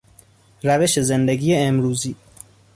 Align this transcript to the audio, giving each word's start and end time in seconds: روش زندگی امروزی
روش 0.63 0.99
زندگی 0.99 1.55
امروزی 1.55 2.15